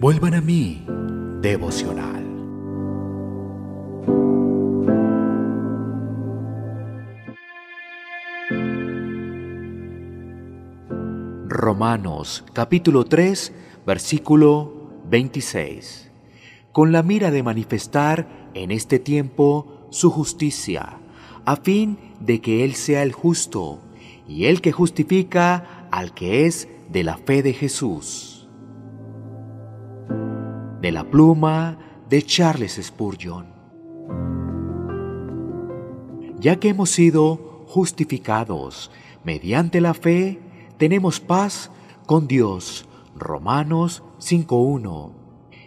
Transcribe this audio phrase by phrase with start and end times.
[0.00, 0.86] Vuelvan a mí,
[1.42, 2.24] devocional.
[11.46, 13.52] Romanos capítulo 3,
[13.86, 16.10] versículo 26.
[16.72, 20.98] Con la mira de manifestar en este tiempo su justicia,
[21.44, 23.80] a fin de que Él sea el justo
[24.26, 28.29] y el que justifica al que es de la fe de Jesús.
[30.80, 31.76] De la pluma
[32.08, 33.46] de Charles Spurgeon.
[36.38, 38.90] Ya que hemos sido justificados
[39.22, 40.40] mediante la fe,
[40.78, 41.70] tenemos paz
[42.06, 42.88] con Dios.
[43.14, 45.12] Romanos 5.1.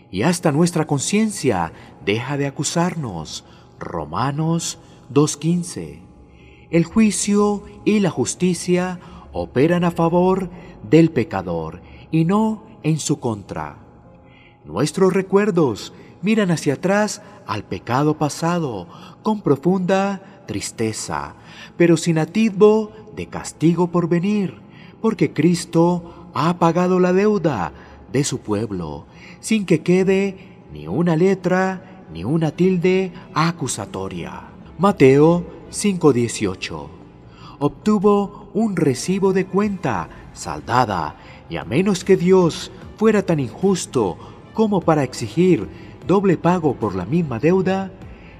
[0.09, 3.45] Y hasta nuestra conciencia deja de acusarnos.
[3.79, 4.79] Romanos
[5.13, 5.99] 2.15.
[6.71, 8.99] El juicio y la justicia
[9.31, 10.49] operan a favor
[10.89, 13.82] del pecador y no en su contra.
[14.65, 18.87] Nuestros recuerdos miran hacia atrás al pecado pasado
[19.21, 21.35] con profunda tristeza,
[21.77, 24.55] pero sin atisbo de castigo por venir,
[25.01, 27.73] porque Cristo ha pagado la deuda
[28.11, 29.05] de su pueblo,
[29.41, 30.37] sin que quede
[30.71, 34.43] ni una letra ni una tilde acusatoria.
[34.77, 36.89] Mateo 5:18
[37.59, 41.15] Obtuvo un recibo de cuenta saldada,
[41.49, 44.17] y a menos que Dios fuera tan injusto
[44.53, 45.67] como para exigir
[46.07, 47.91] doble pago por la misma deuda,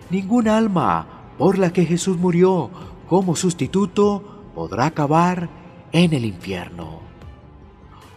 [0.09, 2.69] ningún alma por la que Jesús murió
[3.08, 5.50] como sustituto podrá acabar
[5.91, 7.02] en el infierno.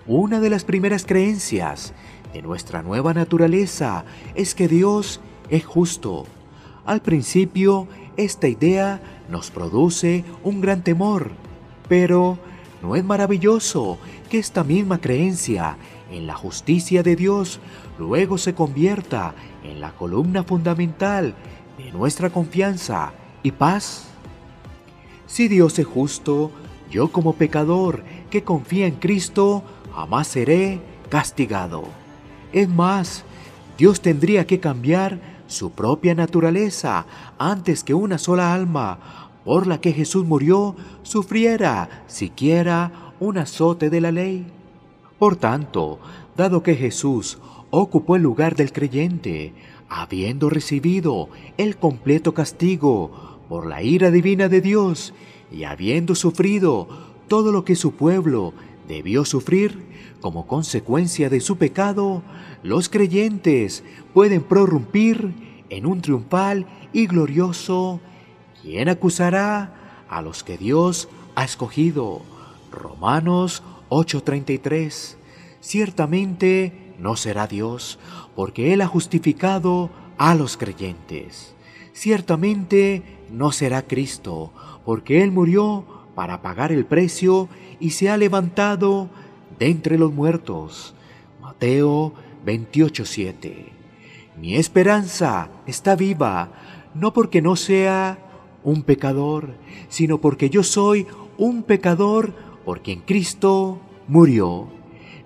[0.06, 1.92] Una de las primeras creencias
[2.32, 6.26] de nuestra nueva naturaleza es que Dios es justo.
[6.84, 11.32] Al principio, esta idea nos produce un gran temor,
[11.88, 12.38] pero
[12.82, 13.98] ¿no es maravilloso
[14.30, 15.76] que esta misma creencia
[16.10, 17.60] en la justicia de Dios
[17.98, 21.34] luego se convierta en la columna fundamental
[21.78, 24.04] de nuestra confianza y paz?
[25.26, 26.50] Si Dios es justo,
[26.90, 29.62] yo como pecador que confía en Cristo
[29.94, 31.84] jamás seré castigado.
[32.52, 33.24] Es más,
[33.76, 37.06] Dios tendría que cambiar su propia naturaleza
[37.38, 38.98] antes que una sola alma
[39.44, 44.46] por la que Jesús murió sufriera siquiera un azote de la ley.
[45.18, 45.98] Por tanto,
[46.36, 47.38] dado que Jesús
[47.70, 49.52] ocupó el lugar del creyente,
[49.88, 55.14] habiendo recibido el completo castigo por la ira divina de Dios
[55.52, 56.88] y habiendo sufrido
[57.28, 58.52] todo lo que su pueblo
[58.88, 59.86] debió sufrir
[60.20, 62.22] como consecuencia de su pecado,
[62.62, 68.00] los creyentes pueden prorrumpir en un triunfal y glorioso
[68.66, 69.74] ¿Quién acusará
[70.08, 72.22] a los que Dios ha escogido?
[72.72, 75.16] Romanos 8:33.
[75.60, 77.98] Ciertamente no será Dios,
[78.34, 81.54] porque Él ha justificado a los creyentes.
[81.92, 84.52] Ciertamente no será Cristo,
[84.84, 87.48] porque Él murió para pagar el precio
[87.80, 89.08] y se ha levantado
[89.58, 90.94] de entre los muertos.
[91.40, 92.12] Mateo
[92.44, 93.72] 28:7.
[94.38, 96.50] Mi esperanza está viva,
[96.94, 98.18] no porque no sea
[98.62, 99.54] un pecador,
[99.88, 101.06] sino porque yo soy
[101.38, 102.34] un pecador
[102.66, 103.78] por quien Cristo
[104.08, 104.66] murió.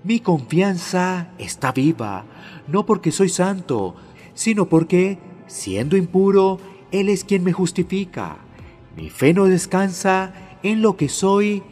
[0.04, 2.26] Mi confianza está viva,
[2.68, 3.96] no porque soy santo,
[4.34, 6.58] sino porque, siendo impuro,
[6.92, 8.36] Él es quien me justifica.
[8.94, 11.62] Mi fe no descansa en lo que soy,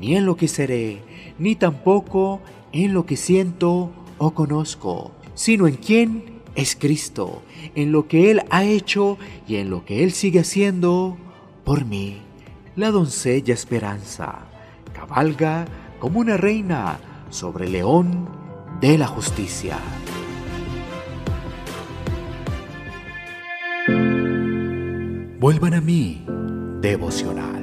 [0.00, 1.02] ni en lo que seré,
[1.38, 2.40] ni tampoco
[2.72, 7.42] en lo que siento o conozco, sino en quien es Cristo,
[7.74, 11.18] en lo que Él ha hecho y en lo que Él sigue haciendo
[11.64, 12.16] por mí.
[12.76, 14.48] La doncella Esperanza
[14.98, 15.64] cabalga
[16.00, 16.98] como una reina
[17.30, 18.28] sobre el león
[18.80, 19.78] de la justicia.
[25.38, 26.26] Vuelvan a mí,
[26.80, 27.57] devocional.